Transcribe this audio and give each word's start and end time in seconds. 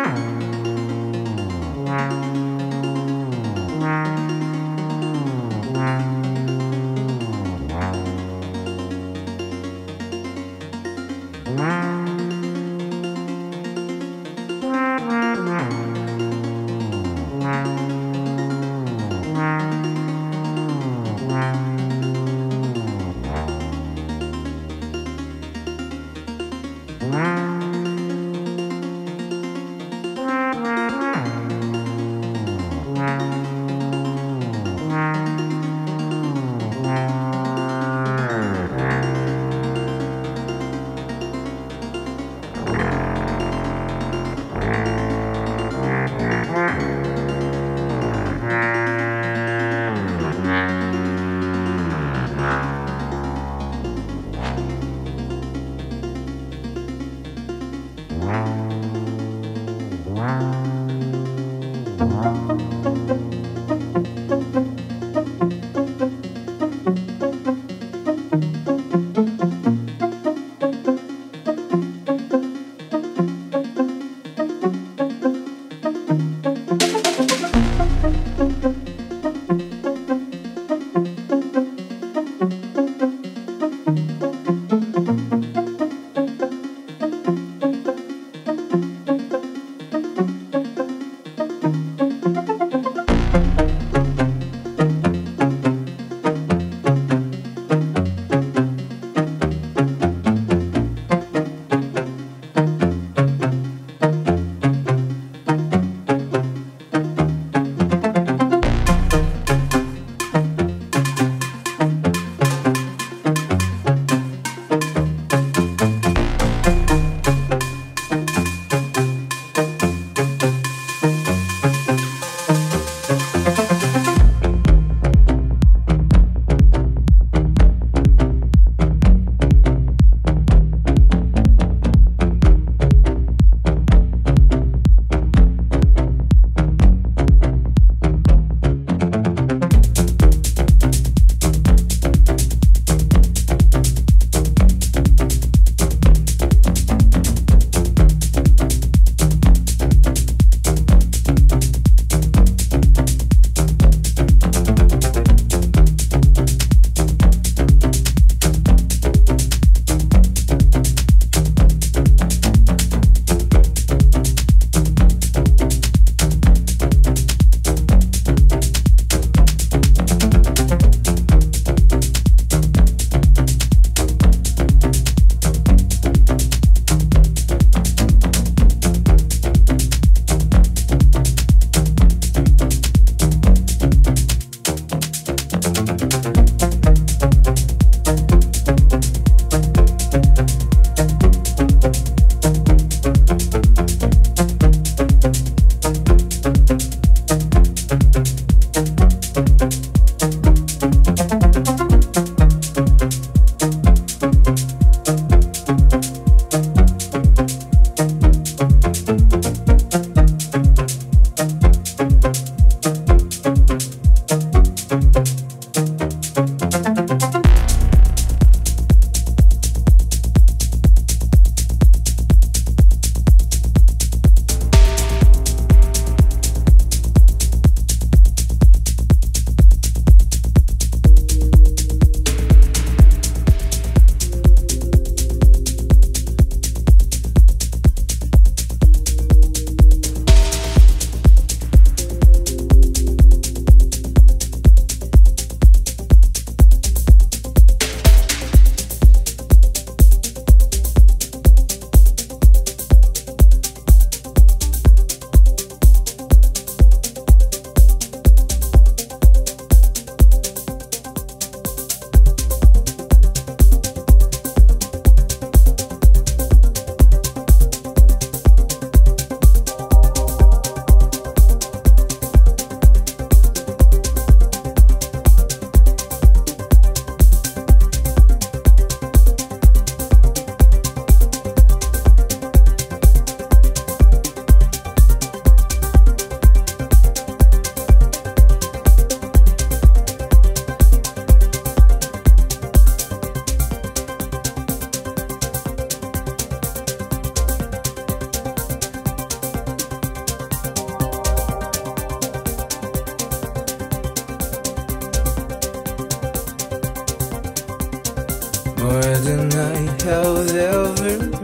Wow. 0.00 0.49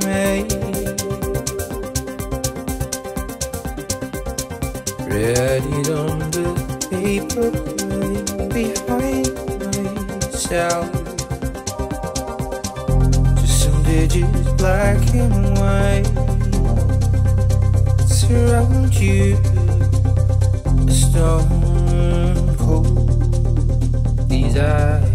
made. 0.04 0.52
On 5.86 6.18
the 6.30 6.46
paper 6.90 7.50
behind 8.48 9.26
my 9.60 10.18
cell. 10.30 10.82
Just 13.40 13.56
some 13.62 13.82
digits, 13.84 14.52
black 14.54 15.14
and 15.14 15.58
white. 15.58 16.06
Surround 18.08 18.94
you, 18.94 19.36
a 20.86 20.90
stone 20.90 22.56
cold 22.56 24.28
desire. 24.28 25.05